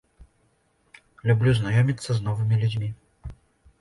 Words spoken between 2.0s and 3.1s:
з новымі людзьмі.